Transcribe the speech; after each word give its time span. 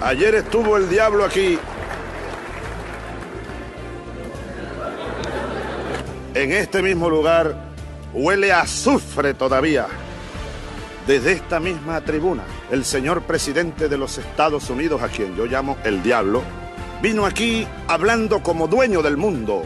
Ayer 0.00 0.36
estuvo 0.36 0.76
el 0.76 0.88
diablo 0.88 1.24
aquí. 1.24 1.58
En 6.34 6.52
este 6.52 6.82
mismo 6.82 7.10
lugar 7.10 7.56
huele 8.12 8.52
a 8.52 8.60
azufre 8.60 9.34
todavía. 9.34 9.86
Desde 11.06 11.32
esta 11.32 11.58
misma 11.58 12.00
tribuna, 12.02 12.44
el 12.70 12.84
señor 12.84 13.22
presidente 13.22 13.88
de 13.88 13.98
los 13.98 14.18
Estados 14.18 14.70
Unidos, 14.70 15.02
a 15.02 15.08
quien 15.08 15.34
yo 15.34 15.46
llamo 15.46 15.76
el 15.82 16.02
diablo, 16.02 16.42
vino 17.02 17.26
aquí 17.26 17.66
hablando 17.88 18.40
como 18.40 18.68
dueño 18.68 19.02
del 19.02 19.16
mundo. 19.16 19.64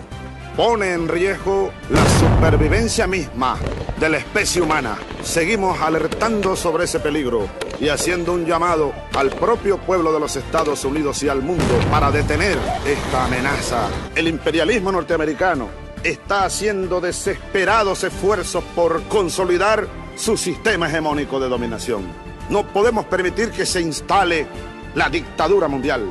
Pone 0.57 0.95
en 0.95 1.09
riesgo 1.09 1.73
la 1.91 2.09
supervivencia 2.09 3.07
misma 3.07 3.59
de 4.03 4.09
la 4.09 4.19
especie 4.19 4.61
humana. 4.61 4.99
Seguimos 5.23 5.81
alertando 5.81 6.57
sobre 6.57 6.87
ese 6.87 6.99
peligro 6.99 7.49
y 7.79 7.89
haciendo 7.89 8.33
un 8.33 8.45
llamado 8.45 8.93
al 9.15 9.31
propio 9.31 9.79
pueblo 9.79 10.13
de 10.13 10.19
los 10.19 10.35
Estados 10.35 10.85
Unidos 10.85 11.23
y 11.23 11.29
al 11.29 11.41
mundo 11.41 11.79
para 11.89 12.11
detener 12.11 12.59
esta 12.85 13.27
amenaza. 13.27 13.89
El 14.17 14.27
imperialismo 14.27 14.91
norteamericano 14.91 15.69
está 16.03 16.45
haciendo 16.45 17.01
desesperados 17.01 18.03
esfuerzos 18.03 18.65
por 18.75 19.05
consolidar 19.05 19.87
su 20.17 20.37
sistema 20.37 20.89
hegemónico 20.89 21.39
de 21.39 21.49
dominación. 21.49 22.03
No 22.51 22.67
podemos 22.67 23.05
permitir 23.05 23.53
que 23.53 23.65
se 23.65 23.81
instale 23.81 24.49
la 24.97 25.11
dictadura 25.11 25.69
mundial. 25.69 26.05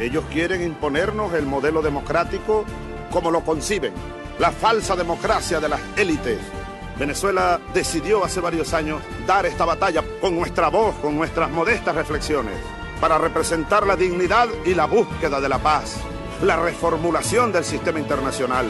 Ellos 0.00 0.24
quieren 0.32 0.62
imponernos 0.62 1.34
el 1.34 1.44
modelo 1.44 1.82
democrático 1.82 2.64
como 3.10 3.30
lo 3.30 3.44
conciben, 3.44 3.92
la 4.38 4.50
falsa 4.50 4.96
democracia 4.96 5.60
de 5.60 5.68
las 5.68 5.80
élites. 5.98 6.38
Venezuela 6.98 7.60
decidió 7.72 8.24
hace 8.24 8.40
varios 8.40 8.72
años 8.72 9.02
dar 9.26 9.46
esta 9.46 9.64
batalla 9.64 10.02
con 10.20 10.36
nuestra 10.36 10.68
voz, 10.68 10.94
con 10.96 11.16
nuestras 11.16 11.50
modestas 11.50 11.96
reflexiones, 11.96 12.54
para 13.00 13.18
representar 13.18 13.86
la 13.86 13.96
dignidad 13.96 14.48
y 14.64 14.74
la 14.74 14.86
búsqueda 14.86 15.40
de 15.40 15.48
la 15.48 15.58
paz, 15.58 15.96
la 16.42 16.56
reformulación 16.56 17.50
del 17.50 17.64
sistema 17.64 17.98
internacional, 17.98 18.66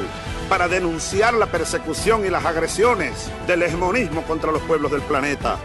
para 0.48 0.69
denunciar 0.69 1.34
la 1.34 1.47
persecución 1.47 2.25
y 2.25 2.31
las 2.31 2.47
agresiones 2.47 3.31
del 3.47 3.62
hegemonismo 3.62 4.22
contra 4.22 4.53
los 4.53 4.62
pueblos 4.62 4.91
del 4.91 5.03
planeta. 5.03 5.56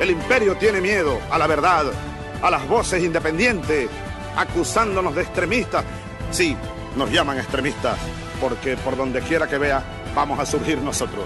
El 0.00 0.10
imperio 0.10 0.56
tiene 0.56 0.80
miedo 0.80 1.18
a 1.30 1.38
la 1.38 1.46
verdad, 1.46 1.86
a 2.42 2.50
las 2.50 2.66
voces 2.66 3.02
independientes, 3.02 3.88
acusándonos 4.36 5.14
de 5.14 5.22
extremistas. 5.22 5.84
Sí, 6.32 6.56
nos 6.96 7.10
llaman 7.12 7.38
extremistas, 7.38 7.96
porque 8.40 8.76
por 8.76 8.96
donde 8.96 9.20
quiera 9.20 9.46
que 9.46 9.58
vea, 9.58 9.82
vamos 10.16 10.38
a 10.40 10.46
surgir 10.46 10.78
nosotros. 10.78 11.24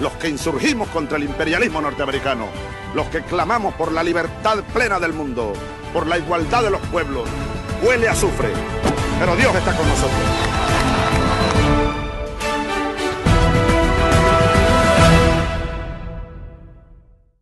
Los 0.00 0.12
que 0.12 0.28
insurgimos 0.28 0.88
contra 0.88 1.16
el 1.16 1.24
imperialismo 1.24 1.80
norteamericano, 1.80 2.46
los 2.94 3.06
que 3.08 3.22
clamamos 3.22 3.74
por 3.74 3.92
la 3.92 4.02
libertad 4.02 4.62
plena 4.72 5.00
del 5.00 5.12
mundo, 5.12 5.52
por 5.92 6.06
la 6.06 6.18
igualdad 6.18 6.62
de 6.62 6.70
los 6.70 6.80
pueblos. 6.82 7.28
Huele 7.82 8.08
a 8.08 8.12
azufre, 8.12 8.50
pero 9.18 9.34
Dios 9.34 9.54
está 9.54 9.76
con 9.76 9.88
nosotros. 9.88 10.57